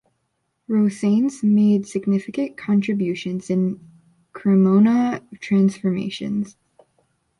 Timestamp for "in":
3.51-3.87